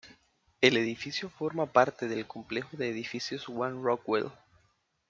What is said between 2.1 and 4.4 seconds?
complejo de edificios One Rockwell.